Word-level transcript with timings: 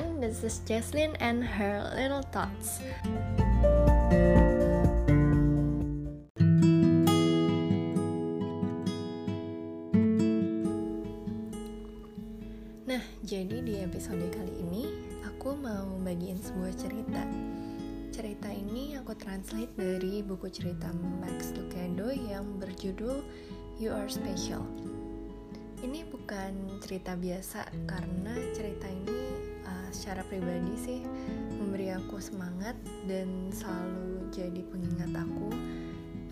everyone, 0.00 0.20
this 0.20 0.44
is 0.44 0.60
Jesslyn 0.64 1.16
and 1.20 1.44
her 1.44 1.92
little 1.96 2.24
thoughts. 2.32 2.80
Nah, 12.88 13.04
jadi 13.24 13.60
di 13.60 13.84
episode 13.84 14.24
kali 14.32 14.54
ini 14.64 14.84
aku 15.28 15.52
mau 15.52 16.00
bagiin 16.00 16.40
sebuah 16.40 16.72
cerita. 16.80 17.22
Cerita 18.10 18.48
ini 18.52 18.96
aku 18.96 19.12
translate 19.16 19.72
dari 19.76 20.24
buku 20.24 20.48
cerita 20.48 20.88
Max 21.20 21.52
Lucado 21.52 22.08
yang 22.12 22.56
berjudul 22.56 23.20
You 23.76 23.92
Are 23.92 24.08
Special. 24.08 24.64
Ini 25.80 26.04
bukan 26.12 26.80
cerita 26.84 27.16
biasa 27.16 27.64
karena 27.88 28.36
cerita 28.52 28.84
ini 28.84 29.29
secara 29.90 30.22
pribadi 30.26 30.74
sih 30.78 31.00
memberi 31.58 31.92
aku 31.94 32.22
semangat 32.22 32.74
dan 33.04 33.50
selalu 33.50 34.30
jadi 34.30 34.62
pengingat 34.70 35.12
aku 35.14 35.48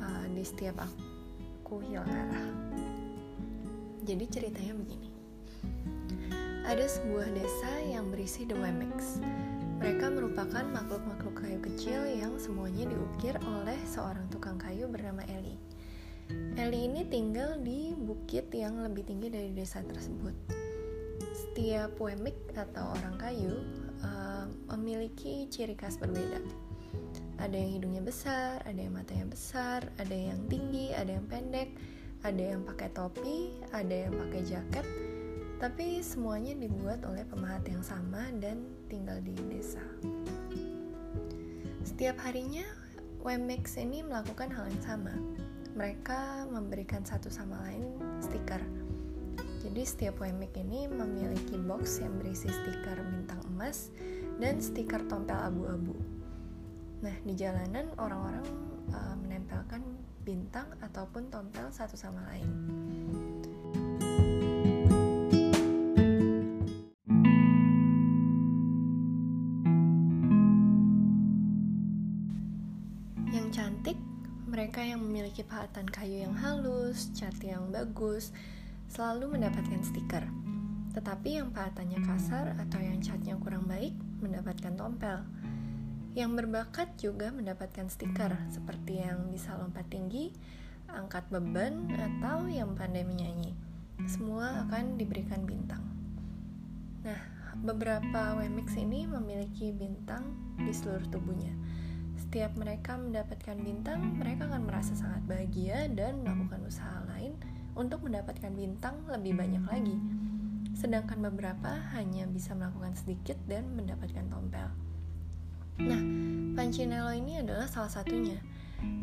uh, 0.02 0.24
di 0.32 0.42
setiap 0.46 0.78
aku 0.82 1.82
hilang 1.84 2.08
arah. 2.08 2.48
Jadi 4.08 4.24
ceritanya 4.30 4.72
begini. 4.72 5.10
Ada 6.64 6.84
sebuah 6.84 7.28
desa 7.32 7.72
yang 7.84 8.08
berisi 8.12 8.44
The 8.48 8.56
Wemex. 8.56 9.20
Mereka 9.78 10.10
merupakan 10.10 10.64
makhluk-makhluk 10.68 11.40
kayu 11.40 11.60
kecil 11.64 12.04
yang 12.08 12.36
semuanya 12.36 12.88
diukir 12.88 13.36
oleh 13.40 13.78
seorang 13.88 14.26
tukang 14.32 14.56
kayu 14.60 14.88
bernama 14.88 15.24
Ellie. 15.28 15.60
Ellie 16.60 16.88
ini 16.88 17.08
tinggal 17.08 17.56
di 17.62 17.96
bukit 17.96 18.52
yang 18.52 18.84
lebih 18.84 19.06
tinggi 19.08 19.32
dari 19.32 19.52
desa 19.56 19.80
tersebut. 19.80 20.67
Setiap 21.58 21.98
Wemik 21.98 22.54
atau 22.54 22.94
orang 22.94 23.18
kayu 23.18 23.50
uh, 24.06 24.46
memiliki 24.70 25.50
ciri 25.50 25.74
khas 25.74 25.98
berbeda. 25.98 26.38
Ada 27.34 27.50
yang 27.50 27.82
hidungnya 27.82 27.98
besar, 28.06 28.62
ada 28.62 28.78
yang 28.78 28.94
matanya 28.94 29.26
besar, 29.26 29.82
ada 29.98 30.14
yang 30.14 30.38
tinggi, 30.46 30.94
ada 30.94 31.18
yang 31.18 31.26
pendek, 31.26 31.74
ada 32.22 32.54
yang 32.54 32.62
pakai 32.62 32.94
topi, 32.94 33.58
ada 33.74 33.90
yang 33.90 34.14
pakai 34.14 34.46
jaket, 34.46 34.86
tapi 35.58 35.98
semuanya 35.98 36.54
dibuat 36.54 37.02
oleh 37.02 37.26
pemahat 37.26 37.66
yang 37.66 37.82
sama 37.82 38.30
dan 38.38 38.62
tinggal 38.86 39.18
di 39.18 39.34
desa. 39.50 39.82
Setiap 41.82 42.22
harinya, 42.22 42.70
Wemex 43.26 43.74
ini 43.82 44.06
melakukan 44.06 44.54
hal 44.54 44.70
yang 44.70 44.82
sama 44.86 45.14
mereka 45.74 46.46
memberikan 46.50 47.02
satu 47.02 47.30
sama 47.30 47.58
lain 47.66 47.82
stiker. 48.22 48.62
Jadi 49.58 49.82
setiap 49.82 50.22
WMIC 50.22 50.54
ini 50.62 50.86
memiliki 50.86 51.58
box 51.58 51.98
yang 51.98 52.14
berisi 52.22 52.46
stiker 52.46 52.98
bintang 53.02 53.42
emas 53.54 53.90
dan 54.38 54.62
stiker 54.62 55.02
tompel 55.10 55.36
abu-abu. 55.36 55.98
Nah, 57.02 57.14
di 57.22 57.34
jalanan 57.34 57.90
orang-orang 57.98 58.46
uh, 58.90 59.14
menempelkan 59.18 59.82
bintang 60.22 60.66
ataupun 60.82 61.30
tompel 61.30 61.70
satu 61.70 61.94
sama 61.98 62.22
lain. 62.30 62.50
Mereka 74.58 74.82
yang 74.82 74.98
memiliki 74.98 75.46
pahatan 75.46 75.86
kayu 75.86 76.26
yang 76.26 76.34
halus, 76.34 77.14
cat 77.14 77.36
yang 77.46 77.70
bagus, 77.70 78.34
selalu 78.88 79.36
mendapatkan 79.36 79.80
stiker. 79.84 80.24
Tetapi 80.96 81.38
yang 81.38 81.52
pahatannya 81.52 82.00
kasar 82.02 82.56
atau 82.58 82.80
yang 82.80 82.98
catnya 83.04 83.36
kurang 83.38 83.68
baik 83.68 83.94
mendapatkan 84.24 84.74
tompel. 84.74 85.22
Yang 86.16 86.30
berbakat 86.42 86.88
juga 86.98 87.30
mendapatkan 87.30 87.86
stiker, 87.86 88.34
seperti 88.50 89.04
yang 89.04 89.30
bisa 89.30 89.54
lompat 89.54 89.86
tinggi, 89.86 90.34
angkat 90.90 91.28
beban, 91.30 91.86
atau 91.94 92.48
yang 92.50 92.74
pandai 92.74 93.06
menyanyi. 93.06 93.54
Semua 94.08 94.66
akan 94.66 94.98
diberikan 94.98 95.46
bintang. 95.46 95.84
Nah, 97.06 97.20
beberapa 97.62 98.40
Wemix 98.40 98.74
ini 98.74 99.06
memiliki 99.06 99.70
bintang 99.70 100.26
di 100.58 100.74
seluruh 100.74 101.06
tubuhnya 101.06 101.54
setiap 102.28 102.60
mereka 102.60 102.92
mendapatkan 103.00 103.56
bintang, 103.56 104.20
mereka 104.20 104.52
akan 104.52 104.68
merasa 104.68 104.92
sangat 104.92 105.24
bahagia 105.24 105.88
dan 105.88 106.20
melakukan 106.20 106.60
usaha 106.68 107.00
lain 107.08 107.32
untuk 107.78 108.02
mendapatkan 108.02 108.50
bintang 108.50 109.06
lebih 109.06 109.38
banyak 109.38 109.64
lagi. 109.70 109.96
Sedangkan 110.74 111.22
beberapa 111.22 111.78
hanya 111.94 112.26
bisa 112.26 112.58
melakukan 112.58 112.98
sedikit 112.98 113.38
dan 113.46 113.70
mendapatkan 113.78 114.26
tompel. 114.26 114.68
Nah, 115.78 116.02
Pancinello 116.58 117.14
ini 117.14 117.38
adalah 117.38 117.70
salah 117.70 117.90
satunya. 117.90 118.42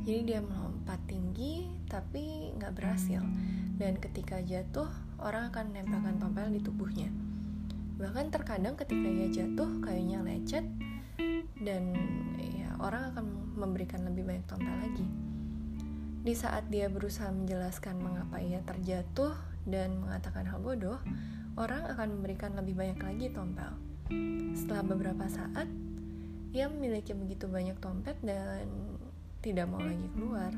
Jadi 0.03 0.35
dia 0.35 0.43
melompat 0.43 0.99
tinggi 1.07 1.71
tapi 1.87 2.51
nggak 2.59 2.75
berhasil. 2.75 3.23
Dan 3.79 3.95
ketika 3.99 4.43
jatuh, 4.43 4.87
orang 5.23 5.51
akan 5.51 5.71
menempelkan 5.71 6.15
tompel 6.19 6.47
di 6.51 6.59
tubuhnya. 6.59 7.07
Bahkan 7.95 8.27
terkadang 8.31 8.75
ketika 8.75 9.07
ia 9.07 9.27
jatuh, 9.31 9.79
kayunya 9.79 10.19
lecet 10.19 10.67
dan 11.63 11.95
orang 12.79 13.15
akan 13.15 13.25
memberikan 13.55 14.03
lebih 14.03 14.27
banyak 14.27 14.45
tompel 14.47 14.75
lagi. 14.83 15.07
Di 16.25 16.33
saat 16.33 16.73
dia 16.73 16.89
berusaha 16.89 17.29
menjelaskan 17.29 18.01
mengapa 18.01 18.41
ia 18.41 18.57
terjatuh 18.65 19.37
dan 19.69 20.01
mengatakan 20.01 20.49
hal 20.49 20.57
bodoh, 20.57 20.97
orang 21.53 21.85
akan 21.85 22.17
memberikan 22.17 22.57
lebih 22.57 22.73
banyak 22.73 22.97
lagi 22.97 23.29
tompel. 23.29 23.69
Setelah 24.57 24.81
beberapa 24.89 25.29
saat, 25.29 25.69
ia 26.49 26.65
memiliki 26.65 27.13
begitu 27.13 27.45
banyak 27.45 27.77
tompet 27.77 28.17
dan 28.25 28.65
tidak 29.45 29.69
mau 29.69 29.77
lagi 29.77 30.09
keluar. 30.17 30.49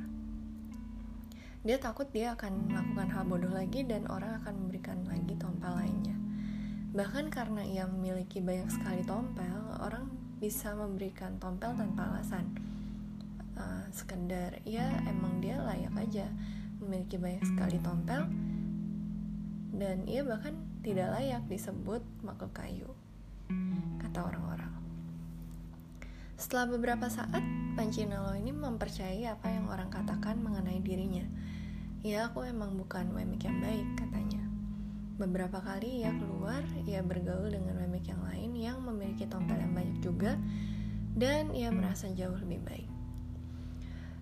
Dia 1.68 1.76
takut 1.84 2.08
dia 2.16 2.32
akan 2.40 2.72
melakukan 2.72 3.12
hal 3.12 3.24
bodoh 3.28 3.52
lagi 3.52 3.84
dan 3.84 4.08
orang 4.08 4.40
akan 4.40 4.56
memberikan 4.64 5.04
lagi 5.04 5.36
tompel 5.36 5.84
lainnya. 5.84 6.16
Bahkan 6.96 7.28
karena 7.28 7.68
ia 7.68 7.84
memiliki 7.84 8.40
banyak 8.40 8.72
sekali 8.72 9.04
tompel, 9.04 9.60
orang 9.84 10.08
bisa 10.40 10.72
memberikan 10.80 11.36
tompel 11.44 11.76
tanpa 11.76 12.08
alasan 12.16 12.77
uh, 13.58 13.86
sekedar 13.92 14.62
ya 14.64 14.86
emang 15.10 15.42
dia 15.42 15.60
layak 15.60 15.94
aja 15.98 16.30
memiliki 16.78 17.18
banyak 17.18 17.44
sekali 17.44 17.82
tompel 17.82 18.30
dan 19.78 20.06
ia 20.10 20.22
bahkan 20.26 20.58
tidak 20.82 21.14
layak 21.18 21.44
disebut 21.50 22.02
makhluk 22.26 22.54
kayu 22.54 22.90
kata 24.02 24.24
orang-orang. 24.24 24.74
Setelah 26.38 26.70
beberapa 26.70 27.10
saat 27.10 27.42
Pancinello 27.78 28.34
ini 28.34 28.50
mempercayai 28.50 29.30
apa 29.30 29.54
yang 29.54 29.70
orang 29.70 29.94
katakan 29.94 30.42
mengenai 30.42 30.82
dirinya. 30.82 31.26
Ya 32.02 32.30
aku 32.30 32.46
emang 32.46 32.78
bukan 32.78 33.14
wemik 33.14 33.46
yang 33.46 33.62
baik 33.62 33.86
katanya. 33.98 34.42
Beberapa 35.18 35.62
kali 35.62 36.06
ia 36.06 36.14
keluar, 36.14 36.62
ia 36.86 37.02
bergaul 37.02 37.50
dengan 37.50 37.78
memek 37.82 38.10
yang 38.10 38.22
lain 38.22 38.52
yang 38.54 38.78
memiliki 38.82 39.26
tompel 39.26 39.58
yang 39.58 39.74
banyak 39.74 39.98
juga, 40.02 40.38
dan 41.18 41.54
ia 41.58 41.74
merasa 41.74 42.10
jauh 42.14 42.38
lebih 42.38 42.62
baik. 42.66 42.97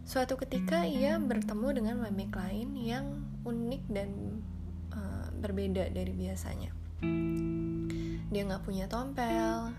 Suatu 0.06 0.38
ketika 0.38 0.86
ia 0.86 1.18
bertemu 1.18 1.82
dengan 1.82 1.96
memek 2.06 2.30
lain 2.38 2.78
yang 2.78 3.26
unik 3.42 3.84
dan 3.90 4.38
uh, 4.94 5.34
berbeda 5.42 5.90
dari 5.90 6.14
biasanya. 6.14 6.70
Dia 8.30 8.42
nggak 8.46 8.70
punya 8.70 8.86
tompel, 8.86 9.74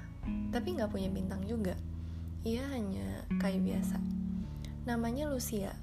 tapi 0.50 0.75
nggak 0.75 0.91
punya 0.91 1.15
bintang 1.15 1.47
juga. 1.47 1.78
Ia 2.42 2.66
hanya 2.75 3.22
kayu 3.38 3.62
biasa. 3.62 4.03
Namanya 4.82 5.31
Lucia. 5.31 5.78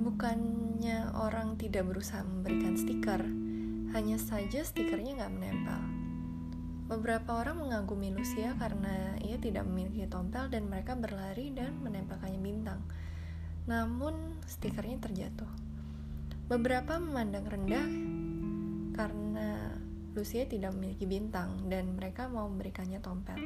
Bukannya 0.00 1.12
orang 1.12 1.60
tidak 1.60 1.92
berusaha 1.92 2.24
memberikan 2.24 2.72
stiker, 2.80 3.20
hanya 3.92 4.16
saja 4.16 4.64
stikernya 4.64 5.12
nggak 5.12 5.34
menempel. 5.36 5.80
Beberapa 6.88 7.44
orang 7.44 7.68
mengagumi 7.68 8.16
Lucia 8.16 8.56
karena 8.56 9.20
ia 9.20 9.36
tidak 9.36 9.68
memiliki 9.68 10.08
tompel 10.08 10.48
dan 10.48 10.72
mereka 10.72 10.96
berlari 10.96 11.52
dan 11.52 11.76
menempelkannya 11.84 12.40
bintang. 12.40 12.80
Namun 13.66 14.40
stikernya 14.46 14.98
terjatuh. 15.02 15.50
Beberapa 16.46 17.02
memandang 17.02 17.46
rendah 17.46 17.88
karena 18.94 19.74
Lucia 20.14 20.48
tidak 20.48 20.72
memiliki 20.78 21.04
bintang 21.04 21.68
dan 21.68 21.98
mereka 21.98 22.30
mau 22.30 22.48
memberikannya 22.48 23.02
tompel. 23.02 23.36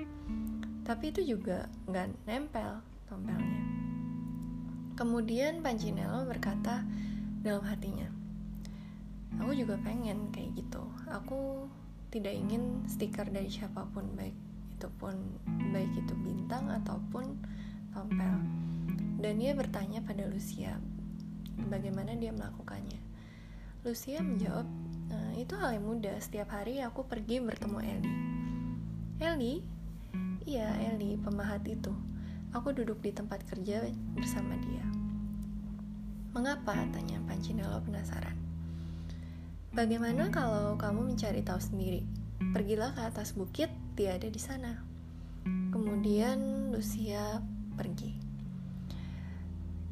Tapi 0.87 1.05
itu 1.11 1.37
juga 1.37 1.67
nggak 1.89 2.29
nempel 2.29 2.85
tompelnya. 3.09 3.61
Kemudian 4.95 5.65
Pancinello 5.65 6.29
berkata 6.29 6.85
dalam 7.41 7.65
hatinya, 7.65 8.21
aku 9.41 9.57
juga 9.57 9.81
pengen 9.81 10.29
kayak 10.29 10.53
gitu 10.59 10.85
aku 11.09 11.71
tidak 12.11 12.35
ingin 12.35 12.83
stiker 12.91 13.25
dari 13.31 13.47
siapa 13.47 13.87
pun 13.95 14.05
baik 14.19 14.35
itu 14.75 14.89
pun 14.99 15.15
baik 15.71 15.93
itu 15.95 16.15
bintang 16.21 16.67
ataupun 16.69 17.39
tompel 17.95 18.37
dan 19.21 19.39
dia 19.39 19.53
bertanya 19.53 20.01
pada 20.03 20.25
Lucia 20.27 20.81
bagaimana 21.69 22.17
dia 22.17 22.33
melakukannya 22.33 22.99
Lucia 23.85 24.25
menjawab 24.25 24.67
e, 25.13 25.45
itu 25.45 25.55
hal 25.61 25.77
yang 25.77 25.87
mudah 25.87 26.17
setiap 26.19 26.53
hari 26.57 26.81
aku 26.81 27.05
pergi 27.05 27.39
bertemu 27.39 27.79
Ellie 27.81 28.31
Eli? 29.21 29.61
Iya, 30.49 30.73
Eli, 30.97 31.21
pemahat 31.21 31.61
itu. 31.69 31.93
Aku 32.57 32.73
duduk 32.73 33.05
di 33.05 33.13
tempat 33.13 33.45
kerja 33.45 33.85
bersama 34.17 34.57
dia. 34.57 34.81
Mengapa? 36.33 36.73
Tanya 36.89 37.21
Pancinello 37.29 37.85
penasaran. 37.85 38.33
Bagaimana 39.77 40.33
kalau 40.33 40.81
kamu 40.81 41.13
mencari 41.13 41.45
tahu 41.45 41.61
sendiri? 41.61 42.01
Pergilah 42.57 42.97
ke 42.97 43.13
atas 43.13 43.37
bukit, 43.37 43.69
dia 43.93 44.17
ada 44.17 44.25
di 44.25 44.41
sana. 44.41 44.81
Kemudian 45.69 46.73
Lucia 46.73 47.45
pergi. 47.77 48.30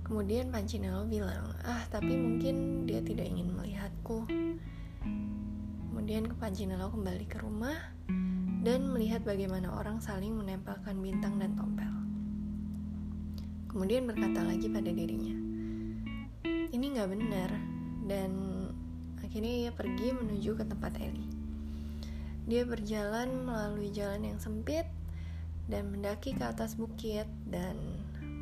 Kemudian 0.09 0.49
Pancinello 0.49 1.05
bilang, 1.05 1.53
ah 1.69 1.85
tapi 1.93 2.17
mungkin 2.17 2.89
dia 2.89 3.05
tidak 3.05 3.29
ingin 3.29 3.53
melihatku. 3.53 4.25
Kemudian 5.93 6.33
Pancinello 6.41 6.89
kembali 6.89 7.29
ke 7.29 7.37
rumah 7.45 7.77
dan 8.65 8.89
melihat 8.89 9.21
bagaimana 9.21 9.69
orang 9.69 10.01
saling 10.01 10.33
menempelkan 10.33 10.97
bintang 11.05 11.37
dan 11.37 11.53
tompel. 11.61 11.93
Kemudian 13.69 14.09
berkata 14.09 14.41
lagi 14.49 14.73
pada 14.73 14.89
dirinya, 14.89 15.37
ini 16.73 16.87
nggak 16.97 17.11
benar, 17.13 17.51
dan 18.09 18.33
akhirnya 19.21 19.69
ia 19.69 19.73
pergi 19.77 20.17
menuju 20.17 20.57
ke 20.57 20.65
tempat 20.65 20.97
Eli. 21.05 21.29
Dia 22.49 22.65
berjalan 22.65 23.45
melalui 23.45 23.93
jalan 23.93 24.25
yang 24.25 24.41
sempit 24.41 24.89
dan 25.69 25.93
mendaki 25.93 26.33
ke 26.33 26.49
atas 26.49 26.81
bukit 26.81 27.29
dan 27.45 27.77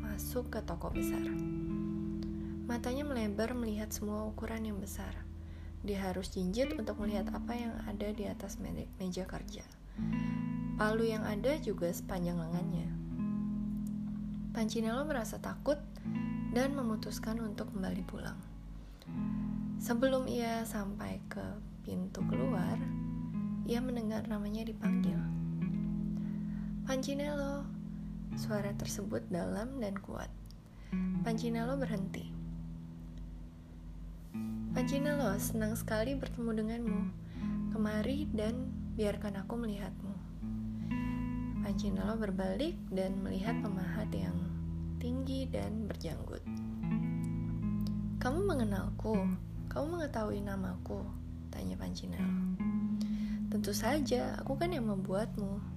masuk 0.07 0.47
ke 0.47 0.59
toko 0.63 0.87
besar. 0.87 1.23
Matanya 2.67 3.03
melebar 3.03 3.51
melihat 3.55 3.91
semua 3.91 4.27
ukuran 4.27 4.63
yang 4.63 4.79
besar. 4.79 5.11
Dia 5.83 6.09
harus 6.09 6.31
jinjit 6.31 6.75
untuk 6.75 6.99
melihat 6.99 7.27
apa 7.35 7.53
yang 7.55 7.75
ada 7.87 8.11
di 8.11 8.27
atas 8.27 8.59
meja 8.63 9.23
kerja. 9.27 9.63
Palu 10.79 11.05
yang 11.05 11.27
ada 11.27 11.59
juga 11.59 11.91
sepanjang 11.91 12.39
lengannya. 12.39 12.87
Pancinello 14.57 15.05
merasa 15.05 15.37
takut 15.37 15.77
dan 16.55 16.73
memutuskan 16.73 17.37
untuk 17.43 17.69
kembali 17.75 18.03
pulang. 18.09 18.39
Sebelum 19.77 20.25
ia 20.25 20.65
sampai 20.65 21.21
ke 21.29 21.45
pintu 21.85 22.25
keluar, 22.25 22.75
ia 23.69 23.77
mendengar 23.83 24.25
namanya 24.25 24.65
dipanggil. 24.65 25.21
Pancinello. 26.89 27.76
Suara 28.35 28.75
tersebut 28.75 29.23
dalam 29.31 29.79
dan 29.79 29.95
kuat. 30.01 30.27
Pancinello 31.23 31.79
berhenti. 31.79 32.27
Pancinello, 34.75 35.31
senang 35.39 35.77
sekali 35.79 36.17
bertemu 36.19 36.51
denganmu. 36.51 37.01
Kemari 37.71 38.27
dan 38.35 38.73
biarkan 38.99 39.39
aku 39.45 39.53
melihatmu. 39.55 40.13
Pancinello 41.63 42.19
berbalik 42.19 42.75
dan 42.91 43.19
melihat 43.23 43.55
pemahat 43.63 44.11
yang 44.11 44.35
tinggi 44.97 45.47
dan 45.47 45.87
berjanggut. 45.87 46.43
Kamu 48.17 48.39
mengenalku? 48.43 49.15
Kamu 49.69 49.85
mengetahui 49.99 50.41
namaku? 50.41 51.05
Tanya 51.53 51.77
Pancinello. 51.77 52.57
Tentu 53.47 53.71
saja, 53.71 54.35
aku 54.43 54.59
kan 54.59 54.75
yang 54.75 54.91
membuatmu. 54.91 55.76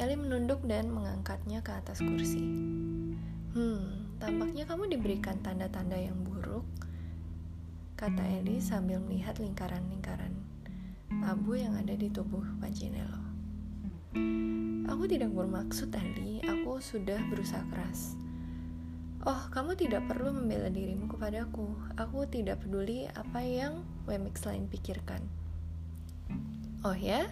Eli 0.00 0.16
menunduk 0.16 0.64
dan 0.64 0.88
mengangkatnya 0.88 1.60
ke 1.60 1.76
atas 1.76 2.00
kursi. 2.00 2.40
Hmm, 3.52 4.16
tampaknya 4.16 4.64
kamu 4.64 4.88
diberikan 4.96 5.36
tanda-tanda 5.44 6.00
yang 6.00 6.16
buruk, 6.24 6.64
kata 8.00 8.24
Eli 8.40 8.64
sambil 8.64 8.96
melihat 9.04 9.36
lingkaran-lingkaran 9.36 10.32
abu 11.26 11.58
yang 11.58 11.76
ada 11.76 11.92
di 11.92 12.08
tubuh 12.08 12.42
Pancinello. 12.62 13.20
Aku 14.90 15.04
tidak 15.06 15.30
bermaksud 15.34 15.92
tadi, 15.92 16.40
aku 16.48 16.80
sudah 16.80 17.18
berusaha 17.28 17.62
keras. 17.70 18.16
Oh, 19.20 19.42
kamu 19.52 19.76
tidak 19.76 20.08
perlu 20.08 20.32
membela 20.32 20.72
dirimu 20.72 21.04
kepadaku. 21.12 21.76
Aku 22.00 22.24
tidak 22.24 22.64
peduli 22.64 23.04
apa 23.12 23.44
yang 23.44 23.84
Wemix 24.08 24.48
lain 24.48 24.64
pikirkan. 24.64 25.20
Oh 26.80 26.96
ya? 26.96 27.28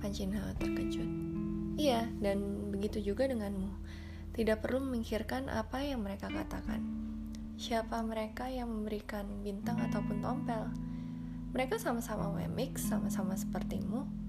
Pancinha 0.00 0.54
terkejut. 0.60 1.08
Iya, 1.76 2.08
dan 2.20 2.70
begitu 2.72 3.00
juga 3.00 3.28
denganmu. 3.28 3.68
Tidak 4.36 4.60
perlu 4.60 4.84
memikirkan 4.84 5.48
apa 5.48 5.84
yang 5.84 6.04
mereka 6.04 6.28
katakan. 6.28 6.84
Siapa 7.56 8.04
mereka 8.04 8.52
yang 8.52 8.68
memberikan 8.68 9.24
bintang 9.40 9.80
ataupun 9.80 10.20
tompel? 10.20 10.68
Mereka 11.56 11.80
sama-sama 11.80 12.28
Wemix, 12.36 12.84
sama-sama 12.84 13.32
sepertimu 13.32 14.26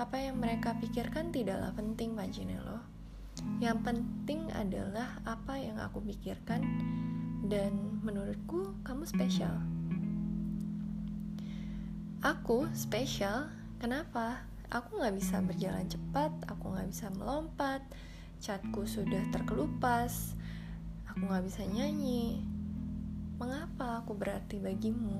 apa 0.00 0.22
yang 0.22 0.38
mereka 0.38 0.78
pikirkan 0.78 1.34
tidaklah 1.34 1.74
penting, 1.74 2.14
Pancinello. 2.14 2.80
Yang 3.58 3.78
penting 3.84 4.48
adalah 4.54 5.18
apa 5.26 5.58
yang 5.58 5.80
aku 5.80 6.00
pikirkan 6.04 6.62
dan 7.50 8.00
menurutku 8.04 8.76
kamu 8.86 9.04
spesial. 9.04 9.60
Aku 12.20 12.68
spesial? 12.76 13.48
Kenapa? 13.80 14.44
Aku 14.70 15.02
gak 15.02 15.18
bisa 15.18 15.42
berjalan 15.42 15.82
cepat, 15.90 16.30
aku 16.46 16.70
gak 16.78 16.86
bisa 16.86 17.10
melompat, 17.18 17.82
catku 18.38 18.86
sudah 18.86 19.18
terkelupas, 19.34 20.38
aku 21.10 21.26
gak 21.26 21.42
bisa 21.42 21.66
nyanyi. 21.66 22.46
Mengapa 23.42 23.98
aku 23.98 24.14
berarti 24.14 24.62
bagimu? 24.62 25.18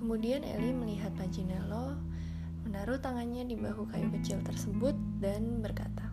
Kemudian 0.00 0.48
Eli 0.48 0.72
melihat 0.72 1.12
Pancinello 1.12 2.00
menaruh 2.64 2.96
tangannya 3.04 3.44
di 3.44 3.60
bahu 3.60 3.84
kayu 3.84 4.08
kecil 4.16 4.40
tersebut 4.40 4.96
dan 5.20 5.60
berkata, 5.60 6.08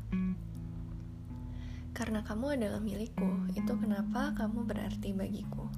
"Karena 1.96 2.20
kamu 2.20 2.60
adalah 2.60 2.84
milikku, 2.84 3.48
itu 3.56 3.74
kenapa 3.80 4.36
kamu 4.36 4.68
berarti 4.68 5.16
bagiku." 5.16 5.72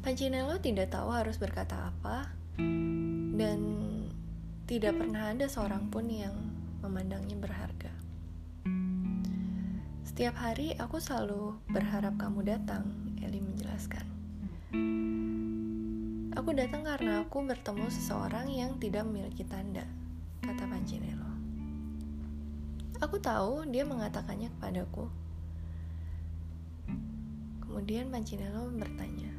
Pancinello 0.00 0.56
tidak 0.56 0.88
tahu 0.88 1.12
harus 1.12 1.36
berkata 1.36 1.92
apa, 1.92 2.32
dan 3.36 3.91
tidak 4.72 5.04
pernah 5.04 5.36
ada 5.36 5.44
seorang 5.52 5.92
pun 5.92 6.08
yang 6.08 6.32
memandangnya 6.80 7.36
berharga. 7.36 7.92
Setiap 10.00 10.32
hari 10.32 10.72
aku 10.80 10.96
selalu 10.96 11.60
berharap 11.68 12.16
kamu 12.16 12.40
datang, 12.40 12.88
Eli 13.20 13.44
menjelaskan. 13.44 14.00
Aku 16.32 16.56
datang 16.56 16.88
karena 16.88 17.20
aku 17.20 17.44
bertemu 17.44 17.84
seseorang 17.92 18.48
yang 18.48 18.80
tidak 18.80 19.04
memiliki 19.04 19.44
tanda, 19.44 19.84
kata 20.40 20.64
Pancinello. 20.64 21.32
Aku 23.04 23.20
tahu 23.20 23.68
dia 23.68 23.84
mengatakannya 23.84 24.48
kepadaku. 24.56 25.04
Kemudian 27.60 28.08
Pancinello 28.08 28.72
bertanya, 28.72 29.36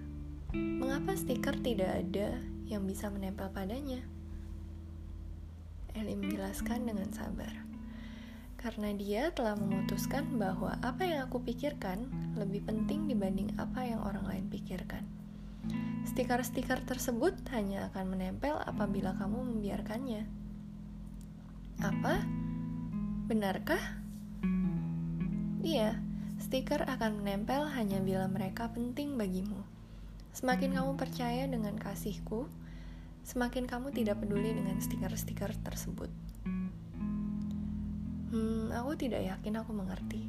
mengapa 0.54 1.18
stiker 1.18 1.58
tidak 1.58 2.06
ada 2.06 2.38
yang 2.70 2.86
bisa 2.86 3.10
menempel 3.10 3.50
padanya? 3.50 4.13
Eli 5.94 6.18
menjelaskan 6.18 6.90
dengan 6.90 7.10
sabar. 7.14 7.54
Karena 8.58 8.96
dia 8.96 9.30
telah 9.36 9.60
memutuskan 9.60 10.40
bahwa 10.40 10.80
apa 10.80 11.04
yang 11.04 11.28
aku 11.28 11.44
pikirkan 11.44 12.08
lebih 12.40 12.64
penting 12.64 13.12
dibanding 13.12 13.52
apa 13.60 13.84
yang 13.84 14.00
orang 14.02 14.24
lain 14.24 14.46
pikirkan. 14.48 15.04
Stiker-stiker 16.04 16.84
tersebut 16.84 17.36
hanya 17.56 17.92
akan 17.92 18.16
menempel 18.16 18.60
apabila 18.64 19.16
kamu 19.16 19.56
membiarkannya. 19.56 20.24
Apa? 21.80 22.24
Benarkah? 23.28 24.04
Iya, 25.64 25.96
stiker 26.44 26.84
akan 26.84 27.24
menempel 27.24 27.72
hanya 27.72 28.04
bila 28.04 28.28
mereka 28.28 28.68
penting 28.76 29.16
bagimu. 29.16 29.64
Semakin 30.36 30.76
kamu 30.76 31.00
percaya 31.00 31.48
dengan 31.48 31.80
kasihku, 31.80 32.52
semakin 33.24 33.66
kamu 33.66 33.92
tidak 33.96 34.20
peduli 34.20 34.56
dengan 34.56 34.80
stiker-stiker 34.80 35.52
tersebut. 35.64 36.12
Hmm, 38.30 38.70
aku 38.72 38.96
tidak 38.96 39.24
yakin 39.24 39.60
aku 39.60 39.72
mengerti. 39.74 40.28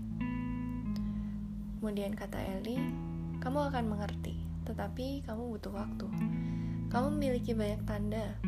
Kemudian 1.78 2.16
kata 2.16 2.40
Ellie, 2.40 2.80
kamu 3.38 3.68
akan 3.68 3.84
mengerti 3.90 4.44
tetapi 4.64 5.22
kamu 5.28 5.56
butuh 5.56 5.72
waktu. 5.76 6.08
Kamu 6.88 7.16
memiliki 7.16 7.52
banyak 7.52 7.84
tanda. 7.84 8.40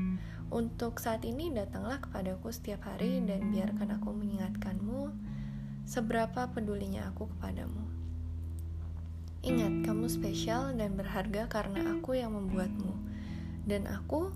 Untuk 0.47 1.03
saat 1.03 1.27
ini 1.27 1.51
datanglah 1.51 2.01
kepadaku 2.01 2.49
setiap 2.55 2.87
hari 2.87 3.19
dan 3.27 3.51
biarkan 3.51 3.99
aku 3.99 4.15
mengingatkanmu 4.15 5.11
seberapa 5.85 6.49
pedulinya 6.55 7.11
aku 7.11 7.29
kepadamu. 7.37 7.83
Ingat, 9.47 9.87
kamu 9.87 10.07
spesial 10.11 10.75
dan 10.75 10.99
berharga 10.99 11.47
karena 11.47 11.99
aku 11.99 12.19
yang 12.19 12.35
membuatmu, 12.35 12.95
dan 13.67 13.91
aku 13.91 14.31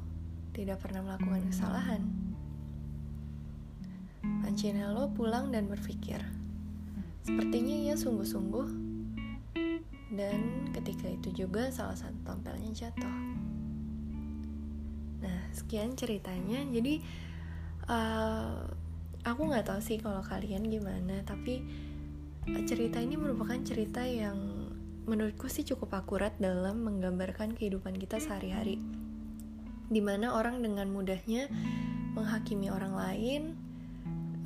tidak 0.53 0.83
pernah 0.83 1.07
melakukan 1.07 1.47
kesalahan. 1.49 2.03
Pancinello 4.21 5.15
pulang 5.15 5.55
dan 5.55 5.71
berpikir, 5.71 6.21
sepertinya 7.25 7.73
ia 7.73 7.95
sungguh-sungguh 7.97 8.69
dan 10.11 10.67
ketika 10.75 11.07
itu 11.07 11.47
juga 11.47 11.71
salah 11.71 11.95
satu 11.95 12.19
tompelnya 12.27 12.75
jatuh. 12.75 13.17
Nah, 15.23 15.41
sekian 15.55 15.95
ceritanya. 15.95 16.67
Jadi 16.67 16.99
uh, 17.87 18.67
aku 19.23 19.41
nggak 19.47 19.71
tahu 19.71 19.81
sih 19.81 20.03
kalau 20.03 20.21
kalian 20.27 20.67
gimana, 20.67 21.23
tapi 21.23 21.63
cerita 22.67 22.99
ini 22.99 23.15
merupakan 23.15 23.57
cerita 23.63 24.03
yang 24.03 24.37
menurutku 25.07 25.47
sih 25.47 25.63
cukup 25.63 26.03
akurat 26.03 26.35
dalam 26.43 26.83
menggambarkan 26.83 27.55
kehidupan 27.55 27.95
kita 27.95 28.19
sehari-hari. 28.19 28.81
Di 29.91 29.99
mana 29.99 30.39
orang 30.39 30.63
dengan 30.63 30.87
mudahnya 30.95 31.51
menghakimi 32.15 32.71
orang 32.71 32.95
lain, 32.95 33.43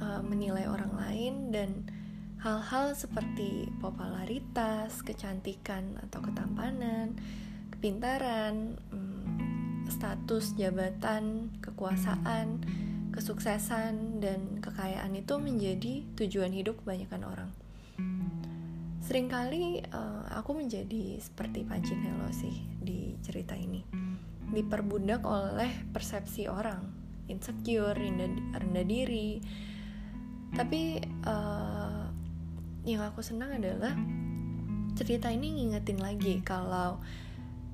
uh, 0.00 0.24
menilai 0.24 0.64
orang 0.64 0.96
lain, 0.96 1.52
dan 1.52 1.84
hal-hal 2.40 2.96
seperti 2.96 3.68
popularitas, 3.80 5.04
kecantikan 5.04 6.00
atau 6.04 6.24
ketampanan, 6.24 7.16
kepintaran, 7.72 8.80
hmm, 8.88 9.88
status 9.88 10.56
jabatan, 10.56 11.52
kekuasaan, 11.60 12.64
kesuksesan, 13.12 14.20
dan 14.24 14.60
kekayaan 14.64 15.12
itu 15.16 15.36
menjadi 15.40 16.04
tujuan 16.16 16.52
hidup 16.52 16.80
kebanyakan 16.84 17.22
orang. 17.24 17.50
Seringkali 19.04 19.84
uh, 19.92 20.24
aku 20.32 20.56
menjadi 20.56 21.20
seperti 21.20 21.64
pancing 21.68 22.00
hello 22.00 22.28
sih 22.32 22.64
di 22.80 23.16
cerita 23.20 23.52
ini, 23.52 23.84
diperbudak 24.54 25.26
oleh 25.26 25.68
persepsi 25.90 26.46
orang, 26.46 26.80
insecure, 27.26 27.92
rendah, 27.92 28.30
rendah 28.62 28.86
diri. 28.86 29.42
Tapi 30.54 31.02
uh, 31.26 32.06
yang 32.86 33.02
aku 33.02 33.20
senang 33.20 33.58
adalah 33.58 33.92
cerita 34.94 35.28
ini 35.34 35.58
ngingetin 35.58 35.98
lagi 35.98 36.38
kalau 36.46 37.02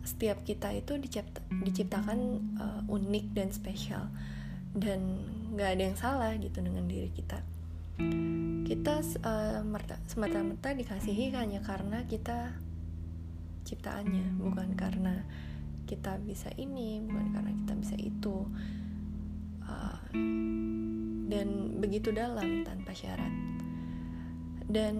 setiap 0.00 0.40
kita 0.48 0.72
itu 0.72 0.96
dicipt 0.96 1.44
diciptakan 1.60 2.18
uh, 2.56 2.82
unik 2.88 3.26
dan 3.36 3.52
spesial. 3.52 4.08
Dan 4.72 5.28
nggak 5.52 5.70
ada 5.76 5.82
yang 5.92 5.98
salah 5.98 6.32
gitu 6.40 6.64
dengan 6.64 6.88
diri 6.88 7.12
kita. 7.12 7.44
Kita 8.64 9.04
uh, 9.28 9.60
semata-mata 10.08 10.72
dikasihi 10.72 11.36
hanya 11.36 11.60
karena 11.60 12.08
kita 12.08 12.56
ciptaannya 13.70 14.40
bukan 14.42 14.74
karena 14.74 14.89
kita 15.90 16.22
bisa 16.22 16.54
ini 16.54 17.02
bukan 17.02 17.26
karena 17.34 17.52
kita 17.66 17.74
bisa 17.74 17.96
itu. 17.98 18.46
Uh, 19.66 19.98
dan 21.30 21.78
begitu 21.82 22.14
dalam 22.14 22.62
tanpa 22.62 22.94
syarat. 22.94 23.34
Dan 24.70 24.94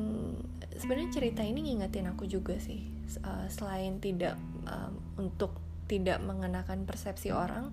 sebenarnya 0.80 1.11
cerita 1.12 1.42
ini 1.44 1.70
ngingetin 1.70 2.09
aku 2.11 2.25
juga 2.25 2.56
sih 2.56 2.80
uh, 3.20 3.47
selain 3.52 4.00
tidak 4.00 4.40
um, 4.64 4.97
untuk 5.20 5.52
tidak 5.90 6.23
mengenakan 6.25 6.88
persepsi 6.88 7.35
orang 7.35 7.68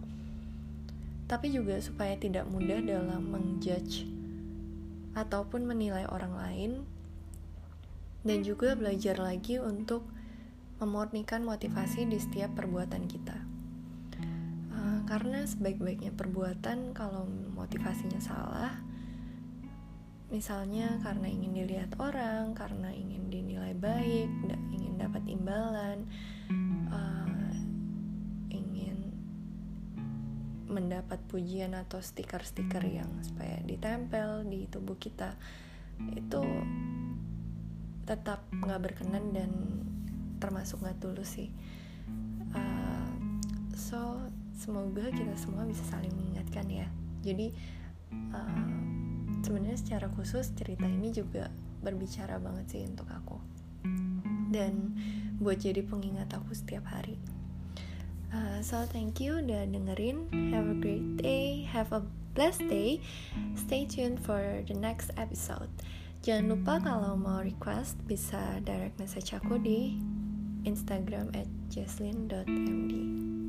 tapi 1.27 1.51
juga 1.51 1.79
supaya 1.79 2.15
tidak 2.19 2.47
mudah 2.51 2.83
dalam 2.83 3.31
menjudge 3.31 4.07
ataupun 5.15 5.67
menilai 5.67 6.07
orang 6.07 6.33
lain 6.35 6.71
dan 8.27 8.43
juga 8.43 8.75
belajar 8.75 9.19
lagi 9.19 9.59
untuk 9.59 10.03
memurnikan 10.77 11.41
motivasi 11.41 12.05
di 12.05 12.17
setiap 12.21 12.53
perbuatan 12.53 13.03
kita. 13.09 13.37
Uh, 14.73 15.01
karena 15.09 15.45
sebaik-baiknya 15.45 16.13
perbuatan 16.13 16.93
kalau 16.93 17.25
motivasinya 17.57 18.21
salah 18.21 18.73
misalnya 20.27 20.99
karena 20.99 21.27
ingin 21.31 21.55
dilihat 21.55 21.95
orang, 22.03 22.51
karena 22.51 22.91
ingin 22.91 23.31
dinilai 23.31 23.71
baik, 23.71 24.27
ingin 24.75 24.99
dapat 24.99 25.23
imbalan, 25.23 26.03
uh, 26.91 27.55
ingin 28.51 29.15
mendapat 30.67 31.23
pujian 31.31 31.71
atau 31.71 32.03
stiker-stiker 32.03 32.83
yang 32.83 33.07
supaya 33.23 33.63
ditempel 33.63 34.43
di 34.51 34.67
tubuh 34.67 34.99
kita 34.99 35.39
itu 36.13 36.43
tetap 38.03 38.45
nggak 38.51 38.83
berkenan 38.83 39.31
dan 39.33 39.51
termasuk 40.37 40.81
nggak 40.81 40.97
tulus 41.01 41.37
sih. 41.37 41.49
Uh, 42.53 43.09
so 43.75 44.21
semoga 44.57 45.09
kita 45.13 45.33
semua 45.37 45.67
bisa 45.67 45.83
saling 45.85 46.13
mengingatkan 46.15 46.65
ya. 46.69 46.87
Jadi 47.21 47.53
uh, 48.33 48.71
sebenarnya 49.43 49.77
secara 49.77 50.07
khusus 50.13 50.49
cerita 50.57 50.87
ini 50.87 51.13
juga 51.13 51.51
berbicara 51.83 52.41
banget 52.41 52.65
sih 52.73 52.81
untuk 52.87 53.07
aku. 53.09 53.37
Dan 54.47 54.95
buat 55.37 55.61
jadi 55.61 55.83
pengingat 55.85 56.33
aku 56.33 56.55
setiap 56.55 56.87
hari. 56.89 57.19
Uh, 58.27 58.59
so 58.59 58.83
thank 58.91 59.23
you 59.23 59.39
udah 59.39 59.63
dengerin. 59.69 60.27
Have 60.51 60.67
a 60.67 60.77
great 60.77 61.19
day. 61.19 61.63
Have 61.69 61.95
a 61.95 62.03
blessed 62.35 62.67
day. 62.67 62.99
Stay 63.55 63.87
tuned 63.87 64.19
for 64.19 64.41
the 64.67 64.75
next 64.75 65.13
episode. 65.15 65.71
Jangan 66.25 66.51
lupa 66.51 66.73
kalau 66.83 67.15
mau 67.15 67.39
request 67.39 67.95
bisa 68.03 68.59
direct 68.65 68.99
message 68.99 69.31
aku 69.31 69.61
di 69.61 69.95
instagram 70.67 71.31
at 71.33 71.47
jaslyn.md 71.71 73.46